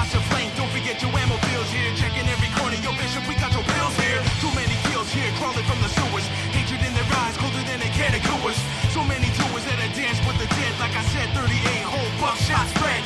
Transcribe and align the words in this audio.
Watch 0.00 0.16
the 0.16 0.24
flame, 0.32 0.48
don't 0.56 0.72
forget 0.72 0.96
your 1.04 1.12
ammo 1.12 1.36
bills 1.52 1.68
here. 1.68 1.92
Checking 1.92 2.24
every 2.24 2.48
corner, 2.56 2.80
yo 2.80 2.88
bishop, 2.96 3.20
we 3.28 3.36
got 3.36 3.52
your 3.52 3.60
bills 3.68 3.92
here. 4.00 4.16
Too 4.40 4.48
many 4.56 4.72
kills 4.88 5.12
here, 5.12 5.28
crawling 5.36 5.60
from 5.68 5.76
the 5.84 5.92
sewers. 5.92 6.24
Hatred 6.56 6.80
in 6.80 6.92
their 6.96 7.04
eyes, 7.20 7.36
colder 7.36 7.60
than 7.68 7.84
they 7.84 7.92
can 7.92 8.16
of 8.16 8.24
goers. 8.24 8.56
So 8.96 9.04
many 9.04 9.28
tours 9.36 9.60
that 9.68 9.76
I 9.76 9.92
dance 9.92 10.16
with 10.24 10.40
the 10.40 10.48
dead. 10.56 10.72
Like 10.80 10.96
I 10.96 11.04
said, 11.12 11.28
38 11.36 11.84
whole 11.84 12.12
buckshot 12.16 12.64
spread. 12.72 13.04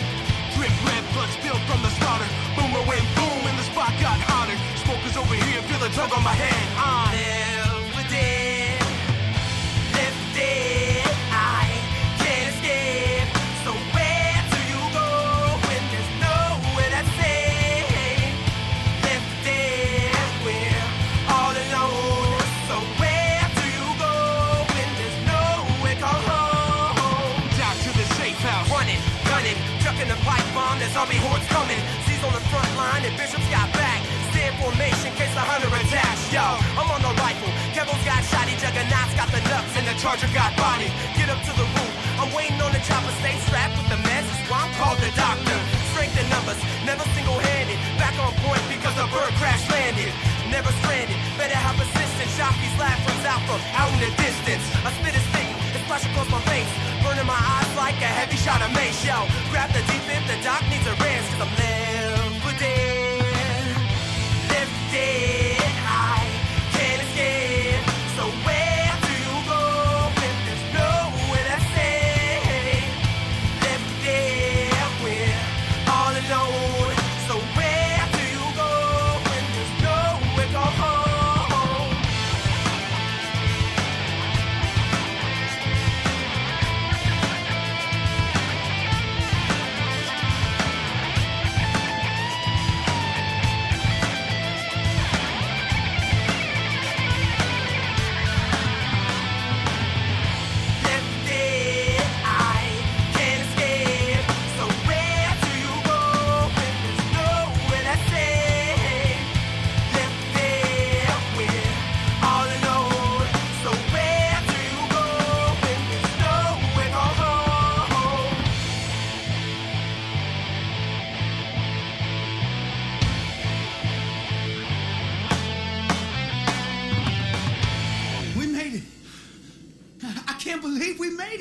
Drip 0.55 0.71
red 0.87 1.03
blood 1.11 1.31
spilled 1.35 1.65
from 1.67 1.83
the 1.83 1.91
slaughter. 1.99 2.31
Boomer 2.55 2.87
went 2.87 3.03
boom, 3.19 3.43
and 3.43 3.59
the 3.59 3.67
spot 3.67 3.91
got 3.99 4.23
hotter. 4.31 4.55
Smoke 4.87 5.03
is 5.03 5.19
over 5.19 5.35
here, 5.35 5.67
feel 5.67 5.83
the 5.83 5.91
tug 5.99 6.15
on 6.15 6.23
my 6.23 6.37
head. 6.39 6.63
I 6.79 7.11
live 7.11 7.44
and 33.05 33.17
Bishop's 33.21 33.49
got 33.53 33.69
back. 33.77 34.01
Stay 34.33 34.49
in 34.49 34.57
formation, 34.57 35.13
case 35.15 35.33
the 35.37 35.45
hunter 35.45 35.69
attacks. 35.69 36.33
Yo, 36.33 36.41
I'm 36.81 36.89
on 36.89 37.05
the 37.05 37.13
rifle. 37.21 37.53
Kevin's 37.77 38.01
got 38.09 38.25
shotty, 38.25 38.57
Juggernaut's 38.57 39.13
got 39.13 39.29
the 39.29 39.45
nuts, 39.53 39.77
and 39.77 39.85
the 39.85 39.95
Charger 40.01 40.31
got 40.33 40.57
body. 40.57 40.89
Get 41.13 41.29
up 41.29 41.39
to 41.45 41.53
the 41.53 41.67
roof. 41.77 41.93
I'm 42.17 42.33
waiting 42.33 42.57
on 42.65 42.73
the 42.73 42.81
chopper, 42.89 43.13
stay 43.21 43.37
strapped 43.45 43.77
with 43.77 43.89
the 43.93 44.01
meds. 44.01 44.25
That's 44.25 44.49
why 44.49 44.65
I'm 44.65 44.73
called 44.81 44.99
the 45.05 45.13
doctor. 45.13 45.59
Strength 45.93 46.17
in 46.17 46.27
numbers, 46.33 46.61
never 46.89 47.05
single-handed. 47.13 47.79
Back 48.01 48.17
on 48.17 48.33
point 48.41 48.65
because 48.73 48.97
the 48.97 49.07
bird 49.13 49.33
crash 49.37 49.63
landed. 49.69 50.09
Never 50.49 50.73
stranded, 50.81 51.19
better 51.37 51.59
have 51.61 51.77
assistance. 51.77 52.33
Jockey's 52.41 52.75
laugh 52.81 52.99
runs 53.05 53.25
out 53.29 53.43
from 53.45 53.61
out 53.77 53.93
in 53.93 54.01
the 54.01 54.13
distance. 54.17 54.65
I 54.81 54.91
spit 54.97 55.13
a 55.13 55.23
thing, 55.37 55.53
it 55.77 55.85
splash 55.85 56.09
across 56.09 56.31
my 56.33 56.41
face. 56.49 56.73
Burning 57.05 57.29
my 57.29 57.37
eyes 57.37 57.71
like 57.77 58.01
a 58.01 58.11
heavy 58.17 58.41
shot 58.41 58.65
of 58.65 58.73
mace. 58.73 59.05
Yo, 59.05 59.29
grab 59.53 59.69
the 59.77 59.85
defib 59.93 60.25
the 60.25 60.41
doc 60.41 60.65
needs 60.73 60.89
a 60.89 60.95
rest. 61.05 61.29
Cause 61.37 61.45
I'm 61.45 61.53
live 61.61 62.33
for 62.41 62.55
dead. 62.59 62.94
Live 64.95 65.54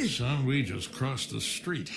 Son, 0.01 0.45
we 0.45 0.63
just 0.63 0.91
crossed 0.91 1.31
the 1.31 1.39
street. 1.39 1.91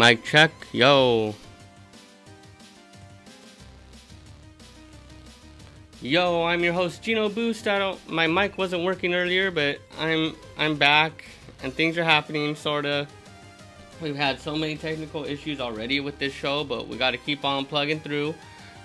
Mic 0.00 0.24
check, 0.24 0.50
yo. 0.72 1.34
Yo, 6.00 6.42
I'm 6.44 6.64
your 6.64 6.72
host 6.72 7.02
Gino 7.02 7.28
Boost. 7.28 7.68
I 7.68 7.78
don't 7.78 8.08
my 8.08 8.26
mic 8.26 8.56
wasn't 8.56 8.82
working 8.82 9.12
earlier, 9.12 9.50
but 9.50 9.78
I'm 9.98 10.34
I'm 10.56 10.76
back 10.76 11.26
and 11.62 11.70
things 11.70 11.98
are 11.98 12.04
happening 12.04 12.56
sorta. 12.56 13.06
We've 14.00 14.16
had 14.16 14.40
so 14.40 14.56
many 14.56 14.78
technical 14.78 15.26
issues 15.26 15.60
already 15.60 16.00
with 16.00 16.18
this 16.18 16.32
show, 16.32 16.64
but 16.64 16.88
we 16.88 16.96
got 16.96 17.10
to 17.10 17.18
keep 17.18 17.44
on 17.44 17.66
plugging 17.66 18.00
through. 18.00 18.34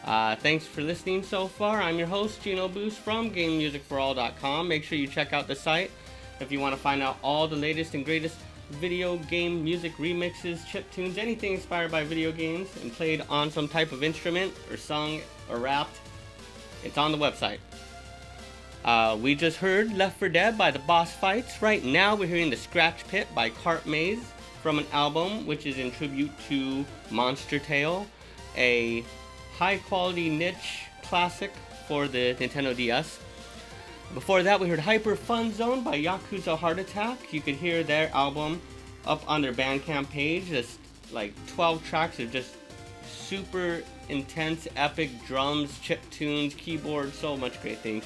Uh, 0.03 0.35
thanks 0.35 0.67
for 0.67 0.81
listening 0.81 1.23
so 1.23 1.47
far. 1.47 1.81
I'm 1.81 1.97
your 1.97 2.07
host 2.07 2.41
Gino 2.41 2.67
Boost 2.67 2.99
from 2.99 3.31
GameMusicForAll.com. 3.31 4.67
Make 4.67 4.83
sure 4.83 4.97
you 4.97 5.07
check 5.07 5.31
out 5.31 5.47
the 5.47 5.55
site 5.55 5.91
if 6.41 6.51
you 6.51 6.59
want 6.59 6.75
to 6.75 6.81
find 6.81 7.01
out 7.01 7.15
all 7.21 7.47
the 7.47 7.55
latest 7.55 7.93
and 7.93 8.03
greatest 8.03 8.35
video 8.71 9.17
game 9.17 9.63
music 9.63 9.95
remixes, 9.97 10.65
chip 10.67 10.89
tunes, 10.91 11.17
anything 11.17 11.53
inspired 11.53 11.91
by 11.91 12.03
video 12.03 12.31
games 12.31 12.69
and 12.81 12.91
played 12.91 13.21
on 13.29 13.51
some 13.51 13.67
type 13.67 13.91
of 13.91 14.03
instrument 14.03 14.53
or 14.71 14.77
sung 14.77 15.21
or 15.49 15.57
rapped. 15.57 15.97
It's 16.83 16.97
on 16.97 17.11
the 17.11 17.17
website. 17.17 17.59
Uh, 18.83 19.17
we 19.19 19.33
just 19.33 19.57
heard 19.57 19.91
Left 19.97 20.17
for 20.19 20.29
Dead 20.29 20.57
by 20.57 20.69
the 20.69 20.79
Boss 20.79 21.11
Fights. 21.11 21.61
Right 21.61 21.83
now, 21.83 22.15
we're 22.15 22.27
hearing 22.27 22.51
The 22.51 22.55
Scratch 22.55 23.07
Pit 23.07 23.27
by 23.33 23.49
Cart 23.49 23.85
Maze 23.87 24.23
from 24.61 24.77
an 24.77 24.85
album 24.91 25.47
which 25.47 25.65
is 25.65 25.79
in 25.79 25.91
tribute 25.91 26.31
to 26.49 26.85
Monster 27.09 27.57
Tale, 27.57 28.05
a 28.55 29.03
high 29.57 29.77
quality 29.77 30.29
niche 30.29 30.83
classic 31.03 31.51
for 31.87 32.07
the 32.07 32.35
Nintendo 32.35 32.75
DS. 32.75 33.19
Before 34.13 34.43
that, 34.43 34.59
we 34.59 34.69
heard 34.69 34.79
Hyper 34.79 35.15
Fun 35.15 35.51
Zone 35.53 35.83
by 35.83 36.01
Yakuza 36.01 36.57
Heart 36.57 36.79
Attack. 36.79 37.33
You 37.33 37.41
could 37.41 37.55
hear 37.55 37.83
their 37.83 38.09
album 38.13 38.61
up 39.05 39.23
on 39.29 39.41
their 39.41 39.53
Bandcamp 39.53 40.09
page. 40.09 40.51
It's 40.51 40.77
like 41.11 41.33
12 41.47 41.85
tracks 41.85 42.19
of 42.19 42.31
just 42.31 42.55
super 43.05 43.83
intense, 44.09 44.67
epic 44.75 45.09
drums, 45.25 45.79
chip 45.79 45.99
tunes, 46.11 46.53
keyboard, 46.53 47.13
so 47.13 47.35
much 47.35 47.61
great 47.61 47.79
things. 47.79 48.05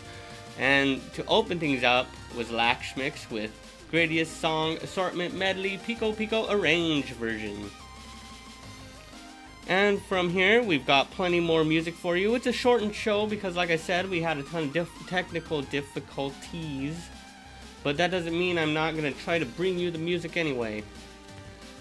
And 0.58 1.02
to 1.14 1.26
open 1.26 1.60
things 1.60 1.84
up 1.84 2.08
was 2.36 2.48
Lakshmix 2.48 3.30
with 3.30 3.52
Gradius 3.92 4.28
Song 4.28 4.78
Assortment 4.78 5.34
Medley 5.36 5.80
Pico 5.86 6.12
Pico 6.12 6.50
Arrange 6.52 7.14
version. 7.14 7.70
And 9.70 10.02
from 10.02 10.32
here, 10.32 10.64
we've 10.64 10.86
got 10.86 11.12
plenty 11.12 11.40
more 11.40 11.64
music 11.64 11.94
for 11.94 12.18
you. 12.18 12.34
It's 12.34 12.48
a 12.48 12.52
shortened 12.52 12.96
show 12.96 13.28
because, 13.28 13.56
like 13.56 13.70
I 13.70 13.76
said, 13.76 14.10
we 14.10 14.20
had 14.20 14.40
a 14.40 14.44
ton 14.44 14.64
of 14.64 14.74
diff- 14.74 15.08
technical 15.08 15.62
difficulties. 15.62 16.98
But 17.84 17.96
that 17.98 18.10
doesn't 18.10 18.34
mean 18.34 18.58
I'm 18.58 18.74
not 18.74 18.98
going 18.98 19.14
to 19.14 19.20
try 19.20 19.38
to 19.38 19.46
bring 19.46 19.78
you 19.78 19.92
the 19.92 20.00
music 20.00 20.38
anyway. 20.38 20.84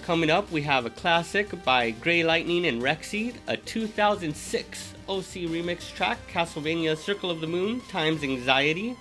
Coming 0.03 0.29
up, 0.29 0.53
we 0.53 0.61
have 0.63 0.85
a 0.85 0.91
classic 0.91 1.65
by 1.65 1.93
Grey 1.93 2.23
Lightning 2.23 2.67
and 2.67 2.83
Rexy, 2.83 3.35
a 3.47 3.57
2006 3.57 4.95
OC 5.09 5.25
remix 5.49 5.91
track, 5.95 6.19
Castlevania 6.31 6.95
Circle 6.95 7.31
of 7.31 7.41
the 7.41 7.47
Moon 7.47 7.81
times 7.89 8.23
Anxiety. 8.23 8.99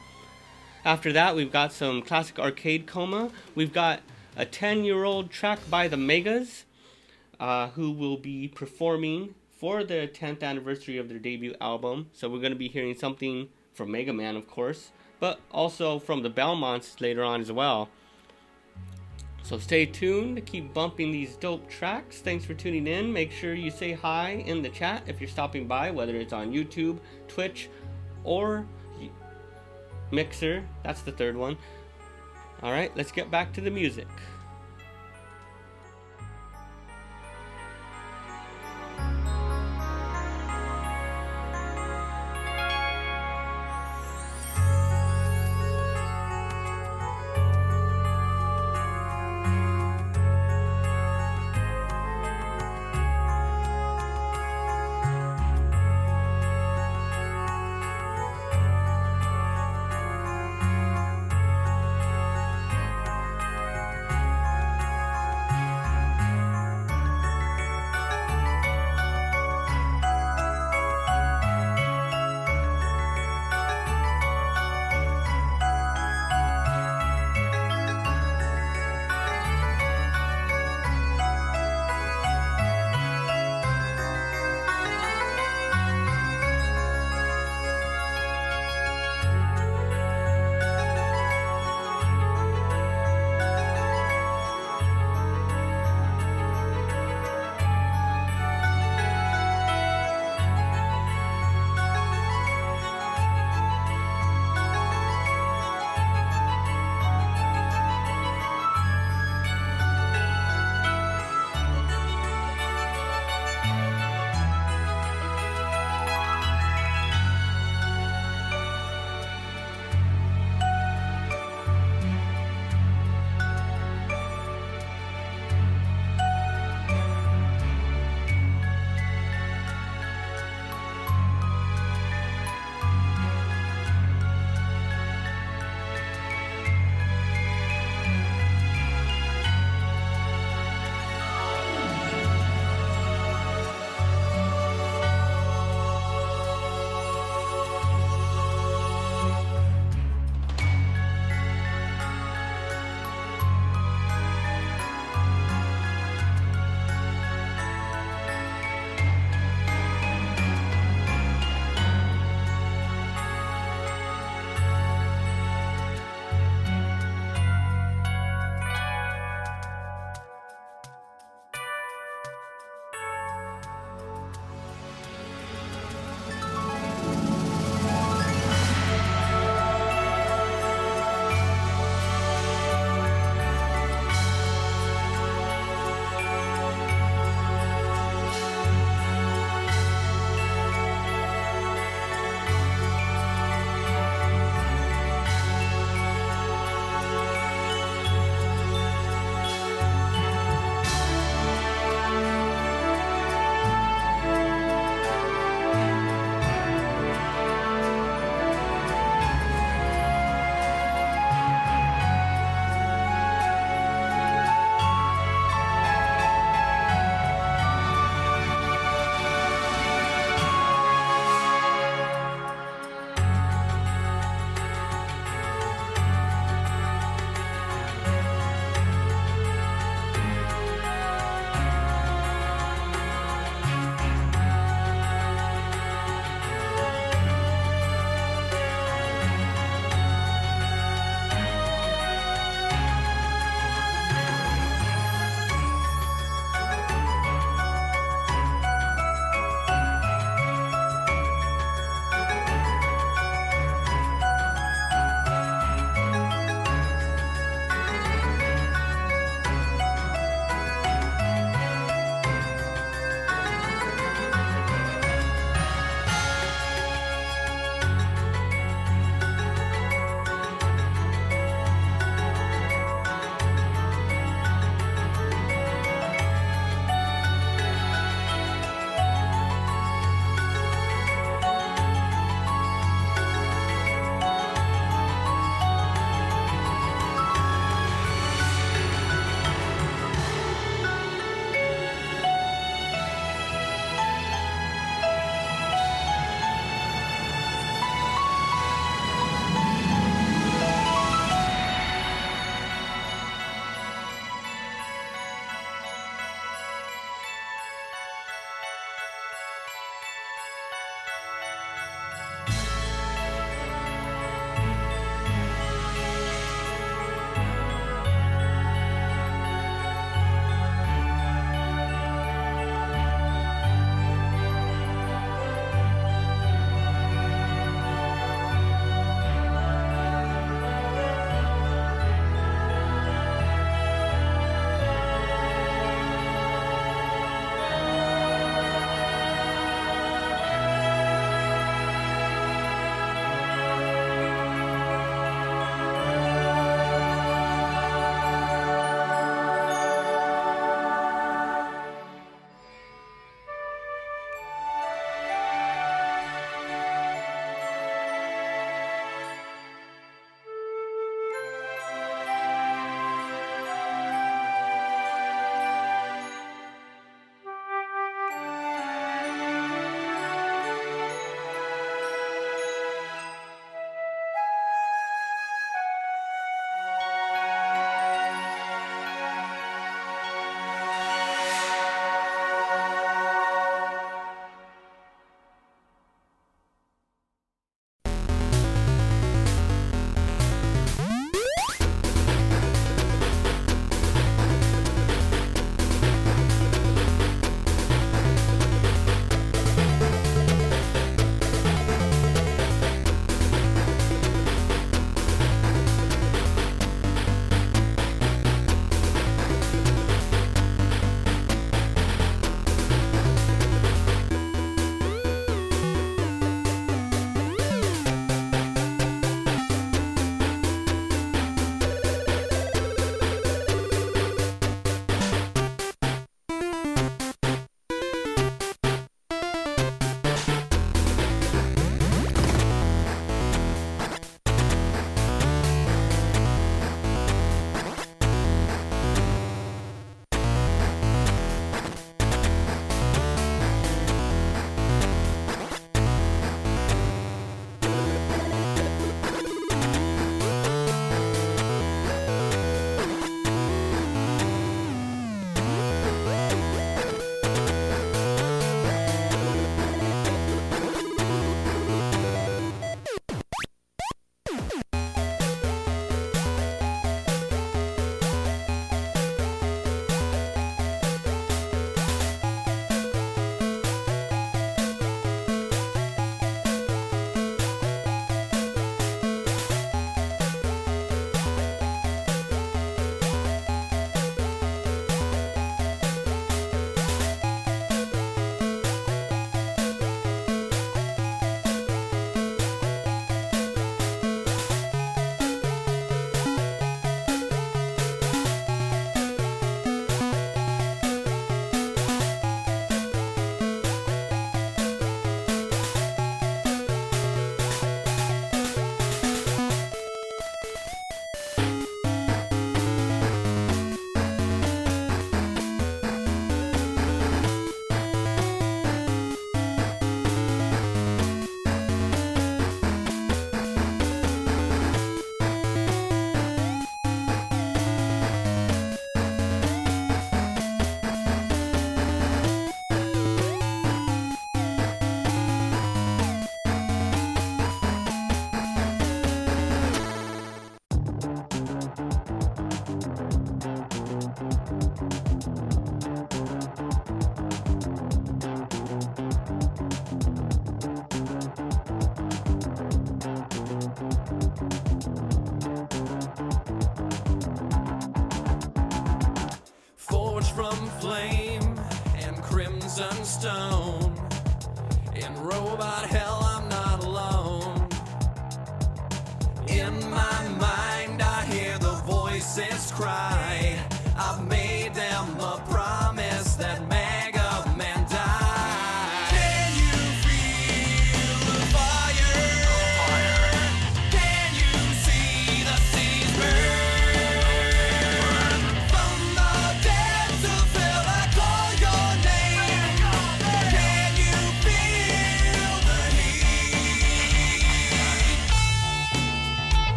After 0.85 1.11
that, 1.11 1.35
we've 1.35 1.51
got 1.51 1.73
some 1.73 2.01
classic 2.01 2.39
arcade 2.39 2.87
coma. 2.87 3.31
We've 3.53 3.73
got 3.73 3.99
a 4.37 4.45
10 4.45 4.85
year 4.85 5.03
old 5.03 5.29
track 5.29 5.59
by 5.69 5.89
the 5.89 5.97
Megas, 5.97 6.63
uh, 7.39 7.69
who 7.69 7.91
will 7.91 8.17
be 8.17 8.47
performing 8.47 9.35
for 9.57 9.83
the 9.83 10.09
10th 10.13 10.43
anniversary 10.43 10.97
of 10.97 11.09
their 11.09 11.19
debut 11.19 11.55
album. 11.59 12.07
So 12.13 12.29
we're 12.29 12.39
going 12.39 12.51
to 12.51 12.57
be 12.57 12.67
hearing 12.67 12.95
something 12.95 13.49
from 13.73 13.91
Mega 13.91 14.13
Man, 14.13 14.35
of 14.35 14.47
course, 14.47 14.91
but 15.19 15.39
also 15.51 15.99
from 15.99 16.23
the 16.23 16.29
Belmonts 16.29 17.01
later 17.01 17.23
on 17.23 17.41
as 17.41 17.51
well. 17.51 17.89
So 19.43 19.57
stay 19.57 19.85
tuned 19.85 20.35
to 20.35 20.41
keep 20.41 20.73
bumping 20.73 21.11
these 21.11 21.35
dope 21.37 21.69
tracks. 21.69 22.19
Thanks 22.19 22.43
for 22.43 22.53
tuning 22.53 22.85
in. 22.85 23.13
Make 23.13 23.31
sure 23.31 23.53
you 23.53 23.71
say 23.71 23.93
hi 23.93 24.43
in 24.45 24.61
the 24.61 24.69
chat 24.69 25.03
if 25.07 25.21
you're 25.21 25.29
stopping 25.29 25.67
by, 25.67 25.89
whether 25.89 26.15
it's 26.17 26.33
on 26.33 26.51
YouTube, 26.51 26.99
Twitch, 27.29 27.69
or 28.25 28.65
Mixer. 30.11 30.65
That's 30.83 31.01
the 31.01 31.13
third 31.13 31.37
one. 31.37 31.57
All 32.61 32.71
right, 32.71 32.91
let's 32.97 33.11
get 33.11 33.31
back 33.31 33.53
to 33.53 33.61
the 33.61 33.71
music. 33.71 34.07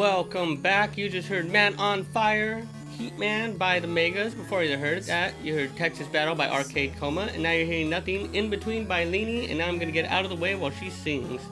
Welcome 0.00 0.56
back. 0.56 0.96
You 0.96 1.10
just 1.10 1.28
heard 1.28 1.50
Man 1.50 1.74
on 1.74 2.04
Fire, 2.04 2.66
Heat 2.92 3.18
Man 3.18 3.58
by 3.58 3.80
the 3.80 3.86
Megas. 3.86 4.32
Before 4.32 4.64
you 4.64 4.78
heard 4.78 5.02
that, 5.02 5.34
you 5.42 5.54
heard 5.54 5.76
Texas 5.76 6.06
Battle 6.06 6.34
by 6.34 6.48
Arcade 6.48 6.96
Coma, 6.96 7.28
and 7.34 7.42
now 7.42 7.52
you're 7.52 7.66
hearing 7.66 7.90
Nothing 7.90 8.34
in 8.34 8.48
Between 8.48 8.86
by 8.86 9.04
Leanie, 9.04 9.50
and 9.50 9.58
now 9.58 9.68
I'm 9.68 9.78
gonna 9.78 9.92
get 9.92 10.06
out 10.06 10.24
of 10.24 10.30
the 10.30 10.36
way 10.36 10.54
while 10.54 10.70
she 10.70 10.88
sings. 10.88 11.42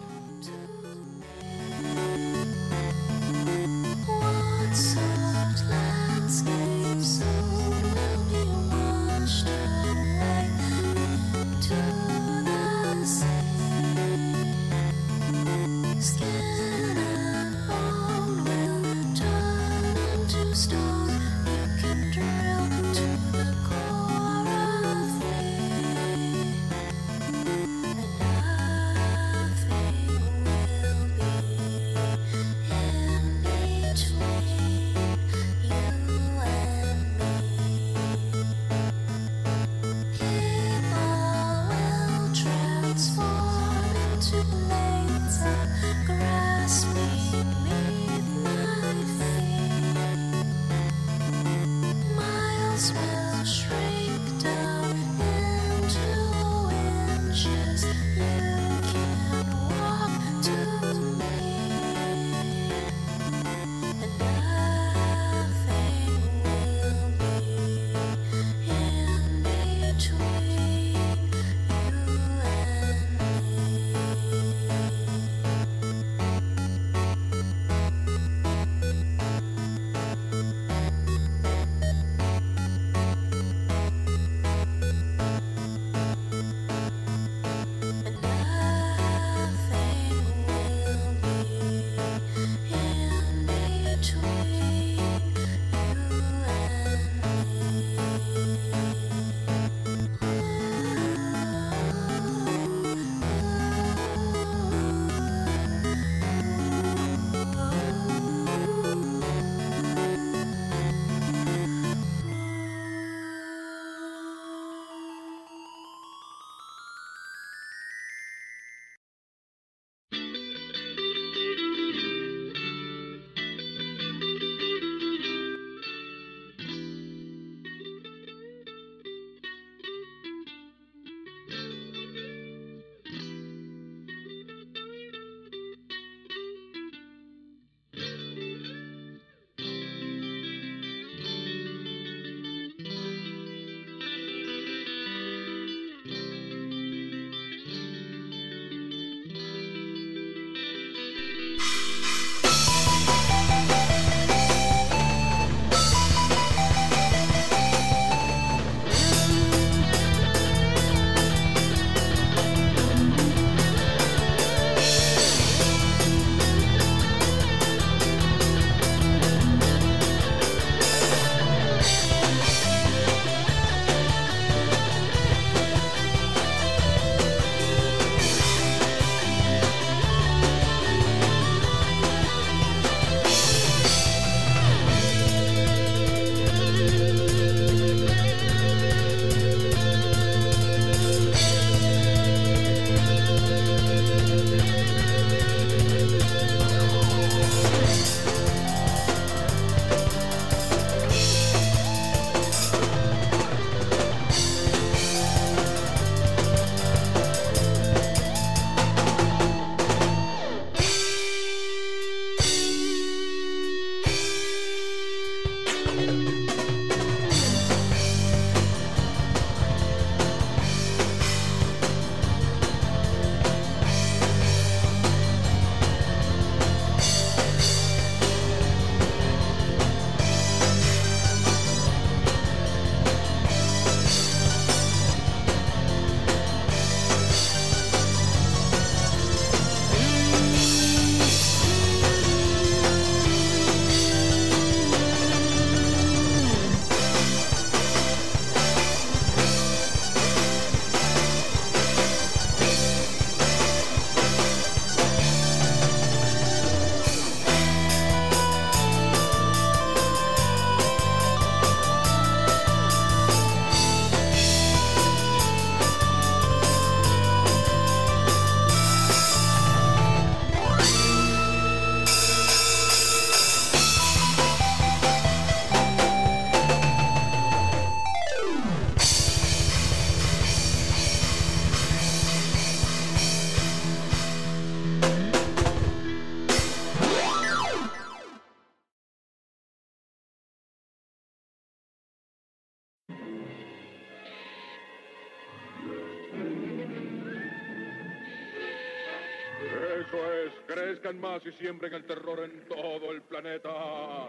Más 301.17 301.45
y 301.47 301.53
siembren 301.53 301.95
el 301.95 302.05
terror 302.05 302.41
en 302.41 302.69
todo 302.69 303.11
el 303.13 303.23
planeta. 303.23 304.29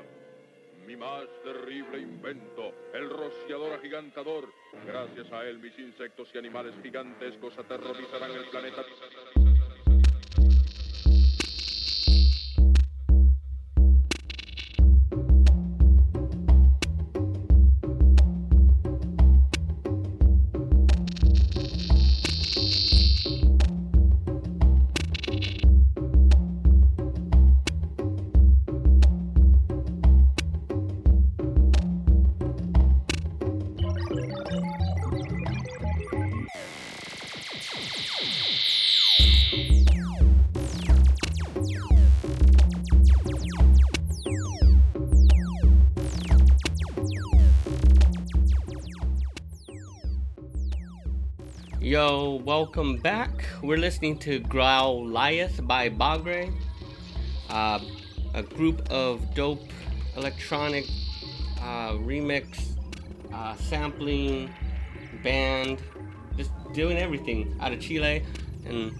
Mi 0.85 0.95
más 0.95 1.25
terrible 1.43 1.99
invento, 1.99 2.73
el 2.93 3.09
rociador 3.09 3.73
agigantador. 3.73 4.51
Gracias 4.85 5.31
a 5.31 5.43
él, 5.45 5.59
mis 5.59 5.77
insectos 5.77 6.29
y 6.33 6.37
animales 6.37 6.73
gigantescos 6.81 7.57
aterrorizarán 7.57 8.31
el 8.31 8.45
planeta. 8.45 8.83
Welcome 52.69 52.97
back. 52.97 53.31
We're 53.63 53.79
listening 53.79 54.19
to 54.19 54.41
Growlithe 54.41 55.65
by 55.65 55.89
Bagre, 55.89 56.53
uh, 57.49 57.79
a 58.35 58.43
group 58.43 58.87
of 58.91 59.33
dope 59.33 59.71
electronic 60.15 60.85
uh, 61.61 61.93
remix, 61.93 62.75
uh, 63.33 63.55
sampling, 63.55 64.53
band, 65.23 65.81
just 66.37 66.51
doing 66.71 66.97
everything 66.97 67.57
out 67.59 67.73
of 67.73 67.79
Chile. 67.81 68.23
And 68.67 68.93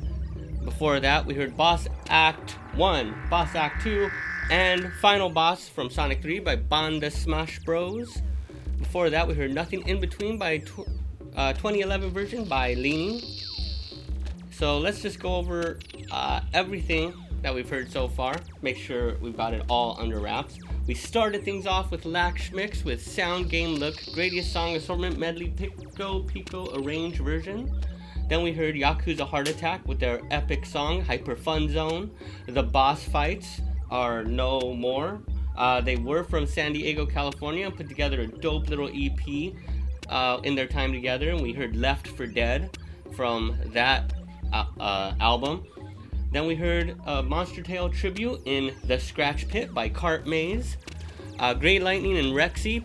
before 0.65 0.99
that, 0.99 1.28
we 1.28 1.36
heard 1.36 1.55
Boss 1.55 1.88
Act 2.07 2.53
1, 2.74 3.28
Boss 3.30 3.53
Act 3.53 3.84
2, 3.84 4.09
and 4.49 4.91
Final 4.93 5.30
Boss 5.30 5.70
from 5.70 5.91
Sonic 5.91 6.24
3 6.24 6.39
by 6.39 6.55
Banda 6.55 7.11
Smash 7.11 7.59
Bros. 7.59 8.24
Before 8.80 9.11
that, 9.11 9.28
we 9.28 9.36
heard 9.36 9.53
Nothing 9.53 9.88
in 9.88 9.99
Between 9.99 10.39
by 10.39 10.57
tw- 10.57 10.89
uh, 11.36 11.53
2011 11.53 12.09
version 12.09 12.45
by 12.45 12.74
Leaning. 12.74 13.22
So 14.60 14.78
let's 14.78 15.01
just 15.01 15.22
go 15.22 15.38
over 15.38 15.80
uh, 16.12 16.41
everything 16.53 17.14
that 17.43 17.55
we've 17.55 17.70
heard 17.70 17.89
so 17.89 18.10
far. 18.10 18.36
Make 18.62 18.76
sure 18.76 19.16
we've 19.22 19.38
got 19.38 19.53
it 19.53 19.64
all 19.70 19.95
under 19.97 20.20
wraps. 20.20 20.60
We 20.86 20.95
started 20.95 21.45
things 21.45 21.66
off 21.66 21.91
with 21.91 22.03
Lax 22.03 22.51
Mix 22.51 22.84
with 22.84 23.01
Sound 23.01 23.49
Game 23.49 23.76
Look, 23.76 23.95
Greatest 24.14 24.51
Song 24.51 24.76
Assortment 24.76 25.18
Medley 25.18 25.51
Pico 25.51 26.24
Pico 26.24 26.78
Arranged 26.78 27.22
version. 27.22 27.74
Then 28.28 28.43
we 28.43 28.51
heard 28.51 28.76
Yakuza 28.76 29.26
Heart 29.26 29.47
Attack 29.47 29.88
with 29.88 29.97
their 29.97 30.20
epic 30.30 30.66
song 30.66 30.99
Hyper 31.05 31.38
Fun 31.38 31.70
Zone. 31.70 32.12
The 32.45 32.64
boss 32.64 33.01
fights 33.01 33.62
are 33.89 34.26
no 34.26 34.74
more. 34.74 35.22
Uh, 35.55 35.80
they 35.80 35.95
were 35.95 36.26
from 36.26 36.45
San 36.45 36.74
Diego, 36.74 37.05
California, 37.05 37.66
and 37.66 37.78
put 37.78 37.88
together 37.88 38.20
a 38.20 38.28
dope 38.28 38.68
little 38.68 38.89
EP 38.93 39.53
uh, 40.10 40.41
in 40.43 40.53
their 40.53 40.68
time 40.68 40.91
together. 40.91 41.30
And 41.30 41.41
we 41.41 41.53
heard 41.53 41.78
Left 41.78 42.10
for 42.10 42.28
Dead 42.28 42.78
from 43.16 43.57
that 43.68 44.18
uh, 44.54 44.66
uh, 44.80 45.14
album. 45.20 45.66
Then 46.32 46.45
we 46.45 46.56
heard 46.56 46.95
a 47.06 47.24
Monster 47.24 47.62
Tail 47.62 47.89
tribute 47.89 48.41
in 48.45 48.76
The 48.86 49.00
Scratch 49.00 49.47
Pit 49.47 49.74
by 49.74 49.89
Cart 49.89 50.28
Maze. 50.28 50.78
Uh, 51.39 51.54
Great 51.54 51.82
Lightning 51.82 52.18
and 52.18 52.34
Rexy 52.34 52.84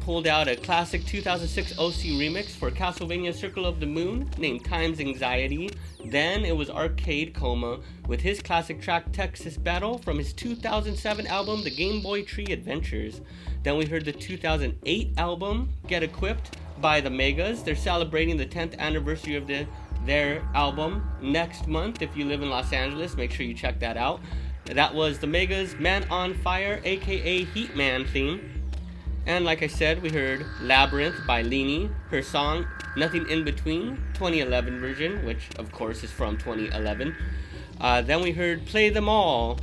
pulled 0.00 0.28
out 0.28 0.46
a 0.46 0.54
classic 0.54 1.04
2006 1.04 1.78
OC 1.78 2.14
remix 2.16 2.50
for 2.50 2.70
Castlevania 2.70 3.34
Circle 3.34 3.66
of 3.66 3.80
the 3.80 3.86
Moon 3.86 4.30
named 4.38 4.64
Time's 4.64 5.00
Anxiety. 5.00 5.68
Then 6.04 6.44
it 6.44 6.56
was 6.56 6.70
Arcade 6.70 7.34
Coma 7.34 7.80
with 8.06 8.20
his 8.20 8.40
classic 8.40 8.80
track 8.80 9.10
Texas 9.12 9.56
Battle 9.56 9.98
from 9.98 10.18
his 10.18 10.32
2007 10.32 11.26
album 11.26 11.64
The 11.64 11.74
Game 11.74 12.02
Boy 12.02 12.22
Tree 12.22 12.46
Adventures. 12.46 13.20
Then 13.64 13.76
we 13.76 13.84
heard 13.84 14.04
the 14.04 14.12
2008 14.12 15.14
album 15.18 15.70
Get 15.88 16.04
Equipped 16.04 16.56
by 16.80 17.00
the 17.00 17.10
Megas. 17.10 17.62
They're 17.62 17.74
celebrating 17.74 18.36
the 18.36 18.46
10th 18.46 18.78
anniversary 18.78 19.34
of 19.34 19.48
the, 19.48 19.66
their 20.06 20.42
album 20.54 21.10
next 21.20 21.66
month. 21.66 22.00
If 22.00 22.16
you 22.16 22.24
live 22.24 22.42
in 22.42 22.50
Los 22.50 22.72
Angeles, 22.72 23.16
make 23.16 23.32
sure 23.32 23.44
you 23.44 23.54
check 23.54 23.80
that 23.80 23.96
out. 23.96 24.20
That 24.66 24.94
was 24.94 25.18
the 25.18 25.26
Megas 25.26 25.78
Man 25.78 26.04
on 26.10 26.34
Fire, 26.34 26.80
aka 26.84 27.44
Heat 27.44 27.76
Man 27.76 28.06
theme. 28.06 28.62
And 29.26 29.44
like 29.44 29.62
I 29.62 29.66
said, 29.66 30.02
we 30.02 30.10
heard 30.10 30.46
Labyrinth 30.60 31.16
by 31.26 31.42
Lini, 31.42 31.92
her 32.10 32.22
song 32.22 32.66
Nothing 32.96 33.28
in 33.28 33.44
Between, 33.44 33.96
2011 34.14 34.80
version, 34.80 35.24
which 35.26 35.48
of 35.58 35.70
course 35.72 36.02
is 36.02 36.10
from 36.10 36.38
2011. 36.38 37.14
Uh, 37.80 38.02
then 38.02 38.22
we 38.22 38.32
heard 38.32 38.64
Play 38.66 38.88
Them 38.88 39.08
All. 39.08 39.58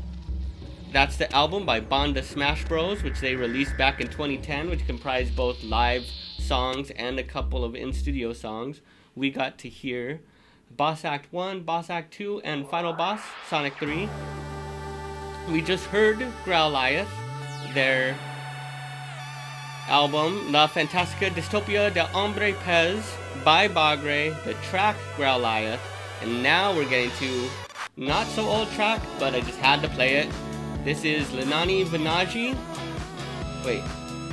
That's 0.91 1.17
the 1.17 1.33
album 1.33 1.65
by 1.65 1.79
Banda 1.79 2.21
Smash 2.21 2.65
Bros, 2.65 3.01
which 3.01 3.19
they 3.19 3.35
released 3.35 3.75
back 3.77 3.99
in 3.99 4.07
2010, 4.07 4.69
which 4.69 4.85
comprised 4.85 5.35
both 5.35 5.63
live 5.63 6.03
songs 6.37 6.91
and 6.91 7.17
a 7.17 7.23
couple 7.23 7.63
of 7.63 7.73
in 7.73 7.91
studio 7.91 8.33
songs. 8.33 8.81
We 9.15 9.31
got 9.31 9.57
to 9.59 9.69
hear 9.69 10.21
Boss 10.75 11.05
Act 11.05 11.31
1, 11.31 11.61
Boss 11.61 11.89
Act 11.89 12.13
2, 12.13 12.41
and 12.43 12.67
Final 12.67 12.93
Boss, 12.93 13.21
Sonic 13.47 13.75
3. 13.75 14.09
We 15.51 15.61
just 15.61 15.85
heard 15.85 16.17
Growlithe, 16.45 17.07
their 17.73 18.15
album 19.87 20.51
La 20.51 20.67
Fantastica 20.67 21.29
Dystopia 21.29 21.93
de 21.93 22.03
Hombre 22.05 22.53
Pez 22.53 23.03
by 23.43 23.67
Bagre, 23.67 24.33
the 24.45 24.53
track 24.69 24.95
Growlithe, 25.15 25.79
and 26.21 26.41
now 26.41 26.73
we're 26.75 26.89
getting 26.89 27.11
to 27.19 27.49
not 27.95 28.25
so 28.27 28.43
old 28.43 28.69
track, 28.71 29.01
but 29.19 29.35
I 29.35 29.41
just 29.41 29.59
had 29.59 29.81
to 29.83 29.89
play 29.89 30.15
it. 30.15 30.29
This 30.83 31.03
is 31.03 31.27
Lenani 31.27 31.85
Vanaji. 31.85 32.57
Wait, 33.63 33.83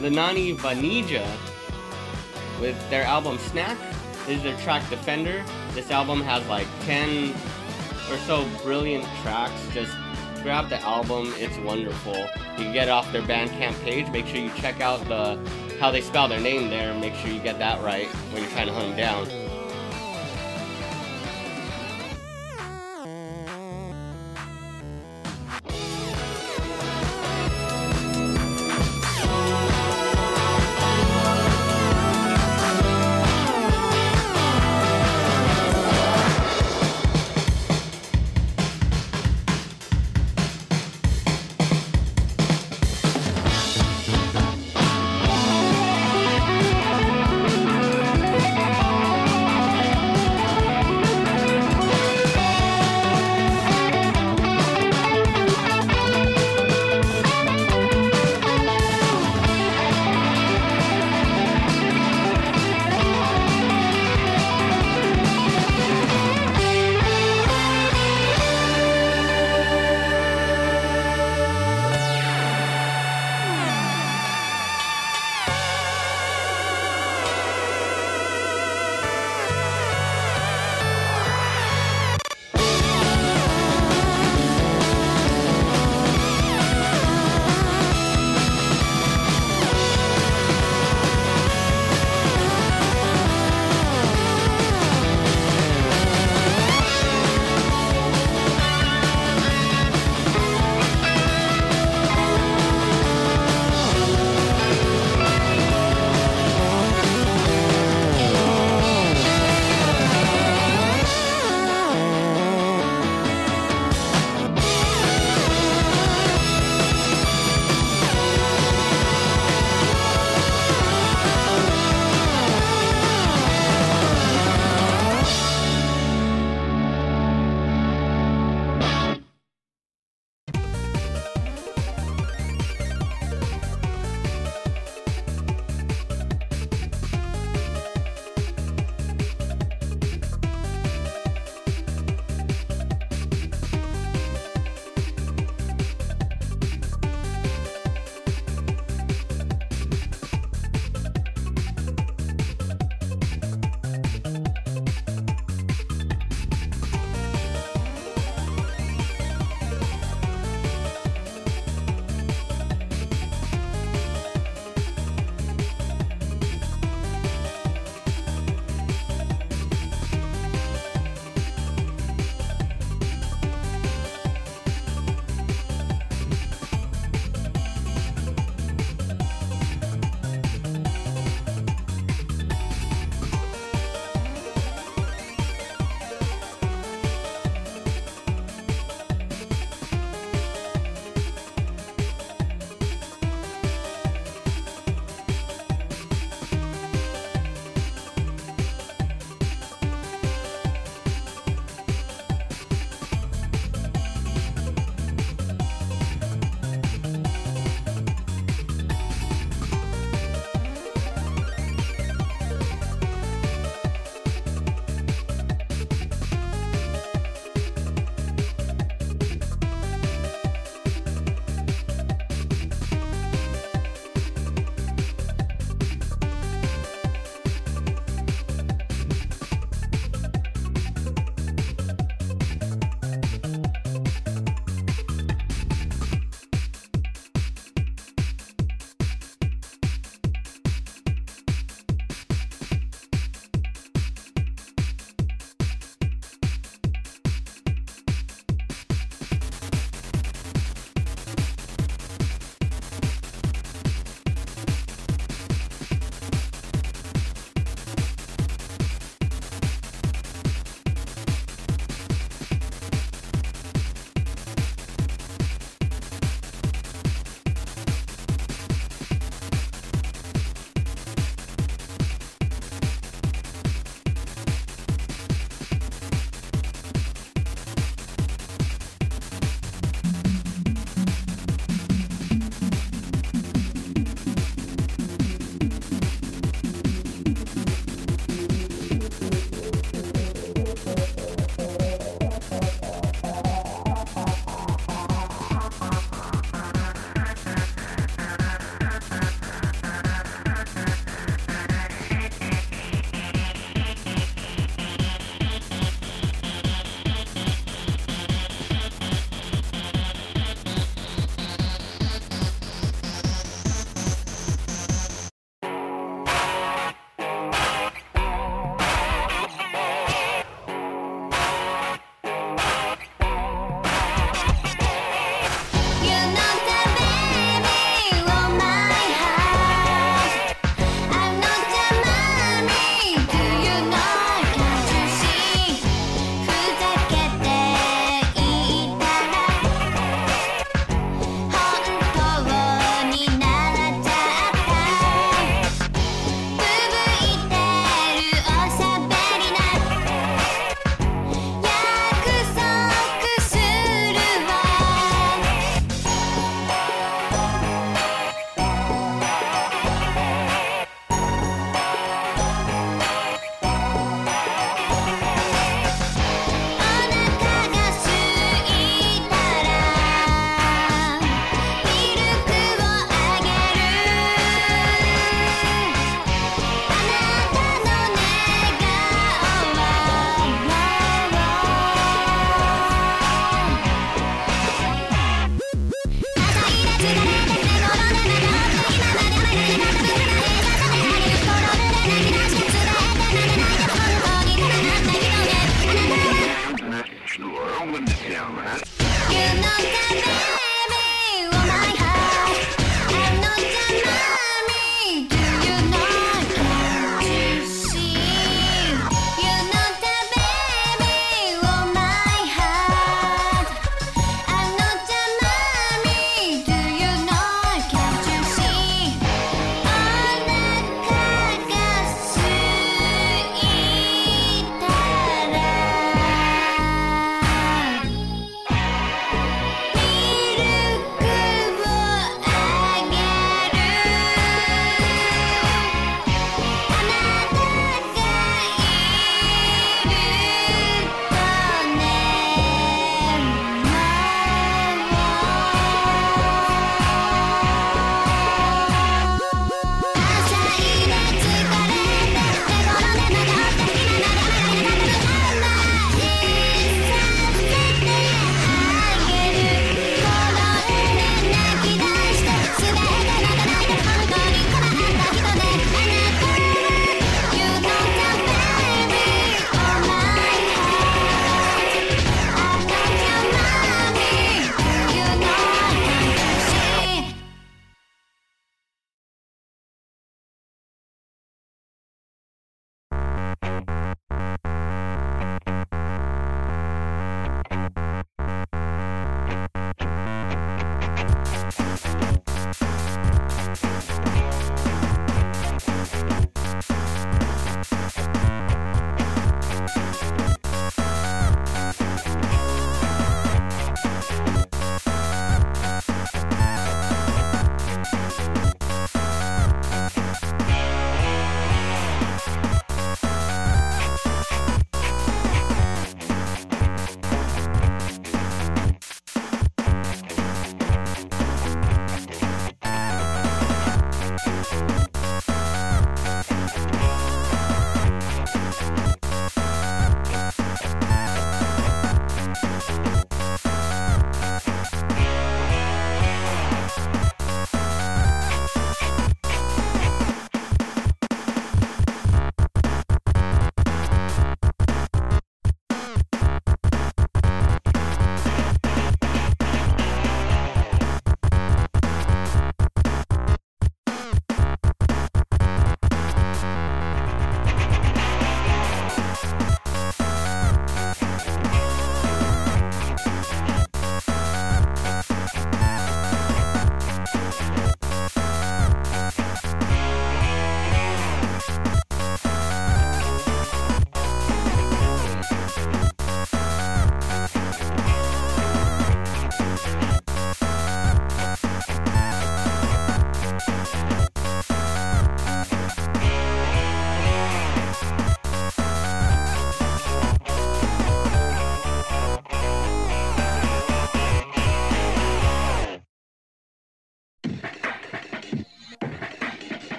Lenani 0.00 0.56
Vanija 0.56 1.24
with 2.60 2.78
their 2.90 3.04
album 3.04 3.38
Snack. 3.38 3.78
Is 4.28 4.42
their 4.42 4.56
track 4.58 4.88
Defender. 4.88 5.44
This 5.72 5.90
album 5.90 6.22
has 6.22 6.46
like 6.48 6.66
10 6.80 7.34
or 8.10 8.16
so 8.18 8.48
brilliant 8.62 9.04
tracks. 9.22 9.60
Just 9.72 9.94
grab 10.42 10.68
the 10.68 10.80
album, 10.80 11.32
it's 11.36 11.58
wonderful. 11.58 12.16
You 12.16 12.64
can 12.64 12.72
get 12.72 12.88
it 12.88 12.90
off 12.90 13.10
their 13.12 13.22
Bandcamp 13.22 13.78
page. 13.82 14.08
Make 14.08 14.26
sure 14.26 14.38
you 14.38 14.50
check 14.56 14.80
out 14.80 15.06
the 15.08 15.38
how 15.78 15.90
they 15.90 16.00
spell 16.00 16.28
their 16.28 16.40
name 16.40 16.70
there. 16.70 16.94
Make 16.94 17.14
sure 17.16 17.30
you 17.30 17.40
get 17.40 17.58
that 17.58 17.82
right 17.82 18.06
when 18.32 18.42
you're 18.42 18.50
trying 18.52 18.68
to 18.68 18.72
hunt 18.72 18.88
them 18.88 18.96
down. 18.96 19.43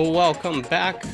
Welcome 0.00 0.62
back. 0.62 1.04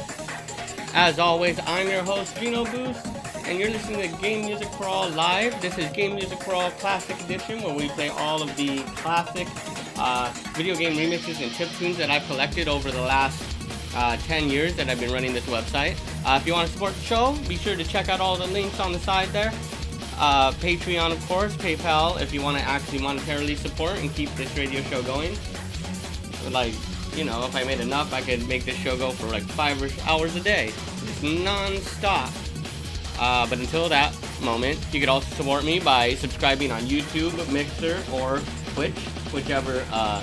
As 0.95 1.18
always, 1.18 1.59
I'm 1.66 1.89
your 1.89 2.05
host, 2.05 2.37
Gino 2.39 2.64
Boost, 2.64 3.05
and 3.45 3.59
you're 3.59 3.68
listening 3.68 4.09
to 4.09 4.22
Game 4.22 4.47
Music 4.47 4.68
for 4.68 4.84
All 4.84 5.11
Live. 5.11 5.61
This 5.61 5.76
is 5.76 5.91
Game 5.91 6.14
Music 6.14 6.39
for 6.39 6.55
All 6.55 6.70
Classic 6.70 7.20
Edition, 7.22 7.62
where 7.62 7.74
we 7.74 7.89
play 7.89 8.11
all 8.11 8.41
of 8.41 8.57
the 8.57 8.78
classic 8.95 9.49
uh, 9.99 10.32
video 10.55 10.76
game 10.76 10.97
remixes 10.97 11.43
and 11.43 11.53
chip 11.53 11.68
tunes 11.70 11.97
that 11.97 12.11
I've 12.11 12.24
collected 12.28 12.68
over 12.68 12.93
the 12.93 13.01
last 13.01 13.43
uh, 13.97 14.16
10 14.18 14.49
years 14.49 14.76
that 14.76 14.89
I've 14.89 15.01
been 15.01 15.12
running 15.12 15.34
this 15.34 15.47
website. 15.47 15.99
Uh, 16.24 16.39
if 16.41 16.47
you 16.47 16.53
want 16.53 16.68
to 16.68 16.72
support 16.72 16.95
the 16.95 17.03
show, 17.03 17.37
be 17.49 17.57
sure 17.57 17.74
to 17.74 17.84
check 17.84 18.09
out 18.09 18.20
all 18.20 18.37
the 18.37 18.47
links 18.47 18.78
on 18.78 18.93
the 18.93 19.01
side 19.01 19.28
there. 19.30 19.53
Uh, 20.16 20.53
Patreon, 20.53 21.11
of 21.11 21.26
course, 21.26 21.57
PayPal, 21.57 22.20
if 22.20 22.32
you 22.32 22.41
want 22.41 22.57
to 22.57 22.62
actually 22.62 23.01
monetarily 23.01 23.57
support 23.57 23.99
and 23.99 24.14
keep 24.14 24.32
this 24.37 24.57
radio 24.57 24.80
show 24.82 25.03
going. 25.03 25.37
Like, 26.53 26.72
you 27.17 27.25
know, 27.25 27.47
if 27.47 27.57
I 27.57 27.64
made 27.64 27.81
enough, 27.81 28.12
I 28.12 28.21
could 28.21 28.47
make 28.47 28.64
this 28.64 28.77
show 28.77 28.97
go 28.97 29.11
for 29.11 29.27
like 29.27 29.43
five 29.43 29.81
hours 30.07 30.37
a 30.37 30.41
day. 30.41 30.67
It's 30.67 31.23
non-stop. 31.23 32.31
Uh, 33.19 33.47
but 33.49 33.59
until 33.59 33.89
that 33.89 34.14
moment, 34.43 34.79
you 34.93 35.01
could 35.01 35.09
also 35.09 35.35
support 35.35 35.64
me 35.64 35.81
by 35.81 36.14
subscribing 36.14 36.71
on 36.71 36.83
YouTube, 36.83 37.35
Mixer, 37.51 38.03
or 38.12 38.41
Twitch, 38.75 38.99
whichever 39.33 39.83
uh, 39.91 40.21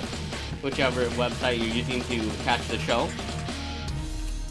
whichever 0.62 1.06
website 1.10 1.58
you're 1.58 1.74
using 1.74 2.00
to 2.04 2.44
catch 2.44 2.66
the 2.68 2.78
show. 2.78 3.08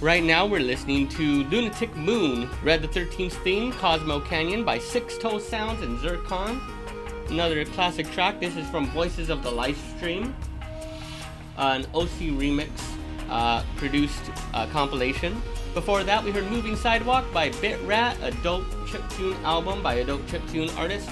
Right 0.02 0.22
now, 0.24 0.46
we're 0.46 0.60
listening 0.60 1.08
to 1.10 1.46
Lunatic 1.46 1.96
Moon, 1.96 2.50
Red 2.62 2.82
the 2.82 2.90
13th 2.90 3.42
theme, 3.44 3.72
Cosmo 3.72 4.20
Canyon 4.20 4.66
by 4.66 4.78
Six 4.78 5.18
Toe 5.18 5.40
Sounds 5.40 5.82
and 5.82 5.98
Zircon. 6.00 6.62
Another 7.30 7.64
classic 7.64 8.12
track. 8.12 8.42
This 8.42 8.58
is 8.58 8.70
from 8.70 8.88
Voices 8.88 9.30
of 9.30 9.44
the 9.44 9.50
Lifestream, 9.50 10.34
an 11.58 11.86
OC 11.94 12.34
remix 12.40 12.70
uh, 13.30 13.64
produced 13.78 14.32
uh, 14.54 14.68
compilation. 14.68 15.42
Before 15.74 16.04
that, 16.04 16.24
we 16.24 16.32
heard 16.32 16.50
Moving 16.52 16.76
Sidewalk 16.76 17.26
by 17.34 17.50
Bit 17.62 17.82
Rat, 17.82 18.18
a 18.22 18.32
dope 18.44 18.66
chiptune 18.86 19.42
album 19.44 19.82
by 19.82 19.96
a 19.96 20.06
dope 20.06 20.22
chiptune 20.28 20.76
artist. 20.78 21.10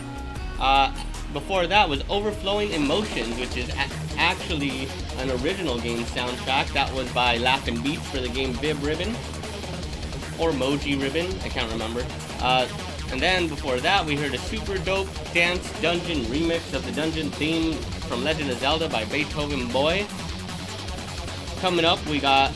Uh, 0.59 0.93
before 1.33 1.65
that 1.65 1.87
was 1.87 2.03
Overflowing 2.09 2.71
Emotions, 2.71 3.39
which 3.39 3.57
is 3.57 3.69
a- 3.69 3.89
actually 4.17 4.87
an 5.17 5.31
original 5.41 5.79
game 5.79 6.03
soundtrack. 6.05 6.71
That 6.73 6.93
was 6.93 7.11
by 7.13 7.37
Laughing 7.37 7.81
Beats 7.81 8.05
for 8.09 8.19
the 8.19 8.29
game 8.29 8.53
Vib-Ribbon. 8.55 9.09
Or 10.39 10.51
Mojib-Ribbon, 10.51 11.27
I 11.43 11.49
can't 11.49 11.71
remember. 11.71 12.05
Uh, 12.41 12.67
and 13.11 13.19
then 13.21 13.47
before 13.47 13.77
that, 13.79 14.05
we 14.05 14.15
heard 14.15 14.33
a 14.33 14.37
super 14.37 14.77
dope 14.77 15.07
dance 15.33 15.69
dungeon 15.81 16.19
remix 16.25 16.73
of 16.73 16.85
the 16.85 16.91
dungeon 16.91 17.29
theme 17.31 17.73
from 18.07 18.23
Legend 18.23 18.49
of 18.51 18.59
Zelda 18.59 18.89
by 18.89 19.05
Beethoven 19.05 19.67
Boy. 19.69 20.05
Coming 21.61 21.85
up, 21.85 22.03
we 22.07 22.19
got 22.19 22.51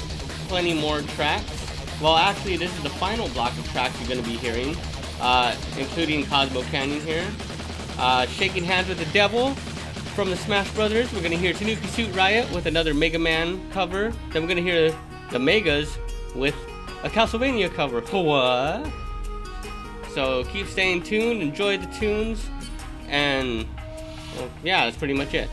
plenty 0.47 0.73
more 0.73 1.01
tracks. 1.01 2.01
Well, 2.01 2.17
actually, 2.17 2.57
this 2.57 2.75
is 2.75 2.81
the 2.81 2.89
final 2.89 3.29
block 3.29 3.55
of 3.55 3.71
tracks 3.71 3.95
you're 3.99 4.09
going 4.09 4.23
to 4.23 4.27
be 4.27 4.35
hearing, 4.35 4.75
uh, 5.21 5.55
including 5.77 6.25
Cosmo 6.25 6.63
Canyon 6.63 7.01
here. 7.01 7.23
Uh, 7.99 8.25
Shaking 8.25 8.63
Hands 8.63 8.87
with 8.89 8.97
the 8.97 9.05
Devil 9.13 9.53
from 10.15 10.31
the 10.31 10.35
Smash 10.35 10.71
Brothers. 10.71 11.13
We're 11.13 11.19
going 11.19 11.33
to 11.33 11.37
hear 11.37 11.53
Tanuki 11.53 11.85
Suit 11.85 12.15
Riot 12.15 12.51
with 12.51 12.65
another 12.65 12.95
Mega 12.95 13.19
Man 13.19 13.61
cover. 13.69 14.11
Then 14.33 14.41
we're 14.41 14.47
going 14.47 14.65
to 14.65 14.71
hear 14.71 14.91
the 15.29 15.37
Megas 15.37 15.99
with 16.33 16.55
a 17.03 17.09
Castlevania 17.09 17.71
cover. 17.71 18.01
What? 18.01 18.91
So 20.15 20.45
keep 20.45 20.65
staying 20.65 21.03
tuned, 21.03 21.43
enjoy 21.43 21.77
the 21.77 21.85
tunes, 21.99 22.43
and 23.07 23.67
well, 24.35 24.49
yeah, 24.63 24.85
that's 24.85 24.97
pretty 24.97 25.13
much 25.13 25.35
it. 25.35 25.47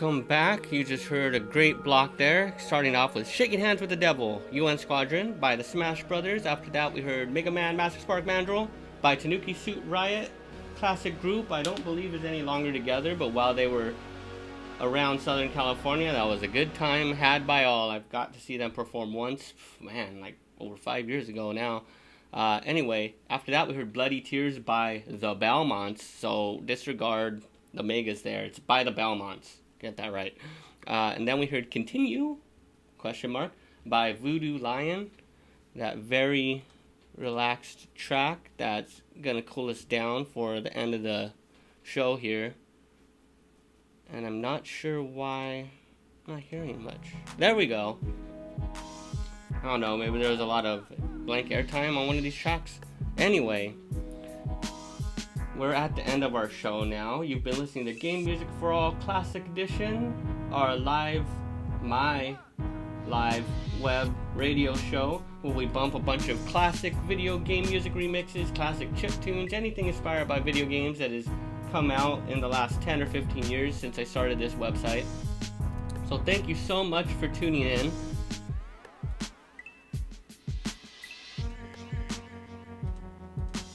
Welcome 0.00 0.22
back. 0.22 0.72
You 0.72 0.82
just 0.82 1.04
heard 1.04 1.34
a 1.34 1.40
great 1.40 1.84
block 1.84 2.16
there, 2.16 2.54
starting 2.56 2.96
off 2.96 3.14
with 3.14 3.28
Shaking 3.28 3.60
Hands 3.60 3.78
with 3.82 3.90
the 3.90 3.96
Devil, 3.96 4.40
UN 4.50 4.78
Squadron 4.78 5.34
by 5.34 5.56
the 5.56 5.62
Smash 5.62 6.04
Brothers. 6.04 6.46
After 6.46 6.70
that, 6.70 6.94
we 6.94 7.02
heard 7.02 7.30
Mega 7.30 7.50
Man 7.50 7.76
Master 7.76 8.00
Spark 8.00 8.24
Mandrill 8.24 8.70
by 9.02 9.14
Tanuki 9.14 9.52
Suit 9.52 9.82
Riot. 9.86 10.30
Classic 10.76 11.20
group, 11.20 11.52
I 11.52 11.62
don't 11.62 11.84
believe 11.84 12.14
is 12.14 12.24
any 12.24 12.40
longer 12.40 12.72
together, 12.72 13.14
but 13.14 13.32
while 13.32 13.52
they 13.52 13.66
were 13.66 13.92
around 14.80 15.20
Southern 15.20 15.50
California, 15.50 16.10
that 16.10 16.26
was 16.26 16.40
a 16.40 16.48
good 16.48 16.72
time 16.72 17.12
had 17.12 17.46
by 17.46 17.64
all. 17.64 17.90
I've 17.90 18.08
got 18.08 18.32
to 18.32 18.40
see 18.40 18.56
them 18.56 18.70
perform 18.70 19.12
once, 19.12 19.52
man, 19.82 20.22
like 20.22 20.38
over 20.58 20.78
five 20.78 21.10
years 21.10 21.28
ago 21.28 21.52
now. 21.52 21.82
Uh, 22.32 22.62
anyway, 22.64 23.16
after 23.28 23.50
that, 23.50 23.68
we 23.68 23.74
heard 23.74 23.92
Bloody 23.92 24.22
Tears 24.22 24.58
by 24.58 25.02
the 25.06 25.34
Belmonts, 25.34 26.00
so 26.00 26.62
disregard 26.64 27.42
the 27.74 27.82
megas 27.82 28.22
there. 28.22 28.44
It's 28.44 28.58
by 28.58 28.82
the 28.82 28.92
Belmonts. 28.92 29.59
Get 29.80 29.96
that 29.96 30.12
right. 30.12 30.36
Uh, 30.86 31.14
and 31.16 31.26
then 31.26 31.38
we 31.38 31.46
heard 31.46 31.70
Continue, 31.70 32.36
question 32.98 33.30
mark, 33.30 33.52
by 33.86 34.12
Voodoo 34.12 34.58
Lion. 34.58 35.10
That 35.74 35.98
very 35.98 36.64
relaxed 37.16 37.92
track 37.94 38.50
that's 38.56 39.02
gonna 39.20 39.42
cool 39.42 39.70
us 39.70 39.84
down 39.84 40.24
for 40.24 40.60
the 40.60 40.72
end 40.74 40.94
of 40.94 41.02
the 41.02 41.32
show 41.82 42.16
here. 42.16 42.54
And 44.12 44.26
I'm 44.26 44.40
not 44.40 44.66
sure 44.66 45.02
why 45.02 45.70
I'm 46.26 46.34
not 46.34 46.42
hearing 46.42 46.82
much. 46.82 47.14
There 47.38 47.54
we 47.54 47.66
go. 47.66 47.98
I 49.62 49.66
don't 49.66 49.80
know, 49.80 49.96
maybe 49.96 50.18
there 50.18 50.30
was 50.30 50.40
a 50.40 50.46
lot 50.46 50.66
of 50.66 50.86
blank 51.26 51.50
airtime 51.50 51.96
on 51.96 52.06
one 52.06 52.16
of 52.16 52.22
these 52.22 52.34
tracks. 52.34 52.80
Anyway, 53.18 53.74
we're 55.60 55.74
at 55.74 55.94
the 55.94 56.02
end 56.06 56.24
of 56.24 56.34
our 56.34 56.48
show 56.48 56.84
now. 56.84 57.20
You've 57.20 57.44
been 57.44 57.58
listening 57.58 57.84
to 57.84 57.92
Game 57.92 58.24
Music 58.24 58.48
for 58.58 58.72
All 58.72 58.92
Classic 58.92 59.44
Edition, 59.44 60.14
our 60.52 60.74
live, 60.74 61.26
my 61.82 62.34
live 63.06 63.44
web 63.78 64.10
radio 64.34 64.74
show 64.74 65.22
where 65.42 65.52
we 65.52 65.66
bump 65.66 65.94
a 65.94 65.98
bunch 65.98 66.30
of 66.30 66.42
classic 66.46 66.94
video 67.06 67.38
game 67.38 67.68
music 67.68 67.92
remixes, 67.92 68.54
classic 68.54 68.88
chip 68.96 69.12
tunes, 69.20 69.52
anything 69.52 69.86
inspired 69.86 70.26
by 70.26 70.40
video 70.40 70.64
games 70.64 70.98
that 70.98 71.10
has 71.10 71.28
come 71.70 71.90
out 71.90 72.26
in 72.30 72.40
the 72.40 72.48
last 72.48 72.80
10 72.80 73.02
or 73.02 73.06
15 73.06 73.44
years 73.50 73.76
since 73.76 73.98
I 73.98 74.04
started 74.04 74.38
this 74.38 74.54
website. 74.54 75.04
So 76.08 76.16
thank 76.16 76.48
you 76.48 76.54
so 76.54 76.82
much 76.82 77.06
for 77.06 77.28
tuning 77.28 77.64
in. 77.64 77.92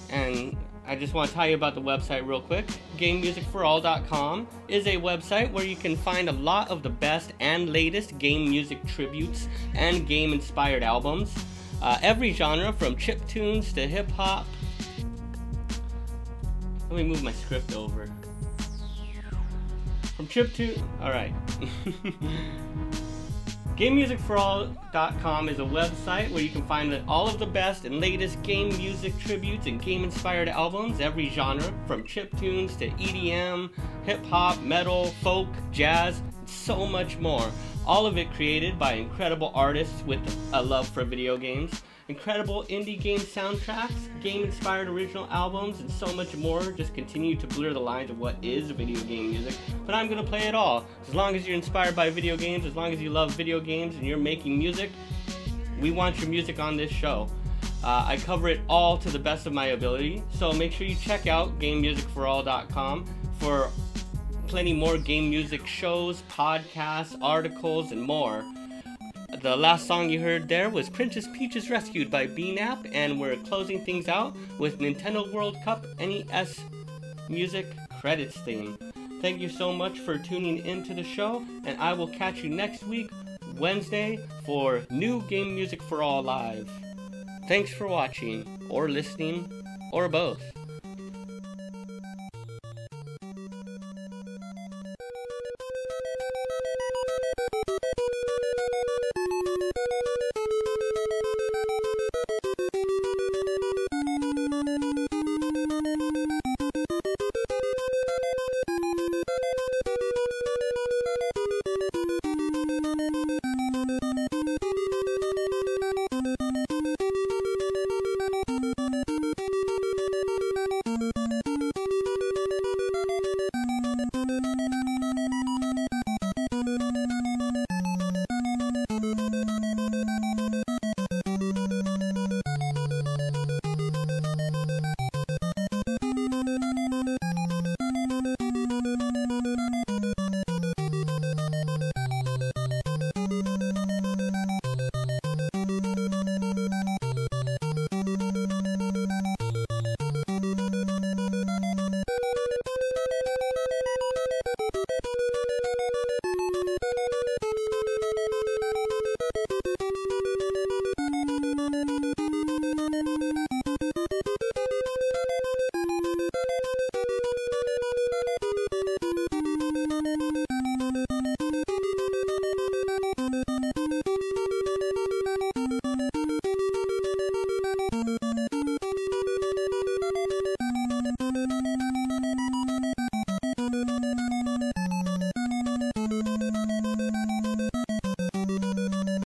And 0.09 0.57
I 0.87 0.95
just 0.95 1.13
want 1.13 1.29
to 1.29 1.35
tell 1.35 1.47
you 1.47 1.55
about 1.55 1.73
the 1.73 1.81
website 1.81 2.27
real 2.27 2.41
quick. 2.41 2.67
GameMusicForAll.com 2.97 4.47
is 4.67 4.85
a 4.85 4.97
website 4.97 5.51
where 5.51 5.65
you 5.65 5.75
can 5.75 5.95
find 5.95 6.29
a 6.29 6.31
lot 6.31 6.69
of 6.69 6.83
the 6.83 6.89
best 6.89 7.33
and 7.39 7.71
latest 7.71 8.17
game 8.19 8.49
music 8.49 8.85
tributes 8.85 9.47
and 9.73 10.07
game 10.07 10.31
inspired 10.31 10.83
albums. 10.83 11.33
Uh, 11.81 11.97
every 12.01 12.31
genre 12.33 12.71
from 12.71 12.95
chip 12.97 13.25
tunes 13.27 13.73
to 13.73 13.87
hip 13.87 14.09
hop. 14.11 14.45
Let 16.89 16.97
me 16.97 17.03
move 17.03 17.23
my 17.23 17.31
script 17.31 17.75
over. 17.75 18.07
From 20.15 20.27
chip 20.27 20.53
tune. 20.53 20.81
Alright. 21.01 21.33
GameMusicForAll.com 23.75 25.49
is 25.49 25.59
a 25.59 25.63
website 25.63 26.31
where 26.31 26.41
you 26.41 26.47
can 26.49 26.65
find 26.65 26.97
all 27.09 27.27
of 27.27 27.39
the 27.39 27.45
best 27.45 27.83
and 27.83 27.99
latest 27.99 28.41
game 28.41 28.69
music 28.77 29.17
tributes 29.19 29.67
and 29.67 29.81
game 29.81 30.05
inspired 30.05 30.47
albums, 30.47 31.01
every 31.01 31.27
genre, 31.27 31.73
from 31.85 32.05
chip 32.05 32.33
tunes 32.39 32.77
to 32.77 32.89
EDM, 32.91 33.69
hip 34.05 34.25
hop, 34.27 34.61
metal, 34.61 35.07
folk, 35.21 35.49
jazz, 35.73 36.19
and 36.19 36.49
so 36.49 36.85
much 36.85 37.17
more. 37.17 37.45
All 37.85 38.05
of 38.05 38.17
it 38.17 38.31
created 38.31 38.79
by 38.79 38.93
incredible 38.93 39.51
artists 39.53 40.01
with 40.05 40.21
a 40.53 40.63
love 40.63 40.87
for 40.87 41.03
video 41.03 41.35
games. 41.35 41.83
Incredible 42.07 42.65
indie 42.65 43.01
game 43.01 43.17
soundtracks, 43.17 44.21
game 44.21 44.43
inspired 44.43 44.87
original 44.87 45.27
albums, 45.31 45.79
and 45.79 45.89
so 45.89 46.13
much 46.13 46.35
more 46.35 46.61
just 46.73 46.93
continue 46.93 47.35
to 47.35 47.47
blur 47.47 47.73
the 47.73 47.79
lines 47.79 48.11
of 48.11 48.19
what 48.19 48.35
is 48.43 48.69
video 48.69 48.99
game 49.05 49.31
music. 49.31 49.55
But 49.87 49.95
I'm 49.95 50.07
gonna 50.07 50.23
play 50.23 50.43
it 50.43 50.53
all. 50.53 50.85
As 51.07 51.15
long 51.15 51.35
as 51.35 51.47
you're 51.47 51.55
inspired 51.55 51.95
by 51.95 52.11
video 52.11 52.37
games, 52.37 52.63
as 52.63 52.75
long 52.75 52.93
as 52.93 53.01
you 53.01 53.09
love 53.09 53.31
video 53.31 53.59
games 53.59 53.95
and 53.95 54.05
you're 54.05 54.19
making 54.19 54.55
music, 54.55 54.91
we 55.81 55.89
want 55.89 56.19
your 56.19 56.29
music 56.29 56.59
on 56.59 56.77
this 56.77 56.91
show. 56.91 57.27
Uh, 57.83 58.05
I 58.07 58.17
cover 58.17 58.49
it 58.49 58.61
all 58.69 58.99
to 58.99 59.09
the 59.09 59.19
best 59.19 59.47
of 59.47 59.53
my 59.53 59.67
ability, 59.67 60.21
so 60.29 60.53
make 60.53 60.73
sure 60.73 60.85
you 60.85 60.95
check 60.95 61.25
out 61.25 61.57
GameMusicForAll.com 61.57 63.05
for 63.39 63.71
plenty 64.45 64.73
more 64.73 64.99
game 64.99 65.31
music 65.31 65.65
shows, 65.65 66.21
podcasts, 66.29 67.17
articles, 67.19 67.91
and 67.91 68.01
more. 68.01 68.45
The 69.45 69.55
last 69.55 69.85
song 69.85 70.09
you 70.09 70.19
heard 70.21 70.49
there 70.49 70.71
was 70.71 70.89
Princess 70.89 71.27
Peaches 71.31 71.69
Rescued 71.69 72.09
by 72.09 72.25
BNAP, 72.25 72.89
and 72.95 73.19
we're 73.21 73.35
closing 73.35 73.79
things 73.79 74.07
out 74.07 74.35
with 74.57 74.79
Nintendo 74.79 75.31
World 75.31 75.55
Cup 75.63 75.85
NES 75.99 76.61
Music 77.29 77.67
Credits 78.01 78.35
theme. 78.39 78.75
Thank 79.21 79.39
you 79.39 79.49
so 79.49 79.71
much 79.71 79.99
for 79.99 80.17
tuning 80.17 80.65
into 80.65 80.95
the 80.95 81.03
show, 81.03 81.45
and 81.63 81.79
I 81.79 81.93
will 81.93 82.07
catch 82.07 82.43
you 82.43 82.49
next 82.49 82.87
week, 82.87 83.11
Wednesday, 83.59 84.17
for 84.47 84.81
new 84.89 85.21
Game 85.27 85.53
Music 85.53 85.83
for 85.83 86.01
All 86.01 86.23
Live. 86.23 86.67
Thanks 87.47 87.71
for 87.71 87.85
watching, 87.85 88.47
or 88.67 88.89
listening, 88.89 89.47
or 89.91 90.09
both. 90.09 90.41